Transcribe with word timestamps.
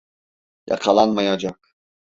Yakalanmayacak. 0.69 1.59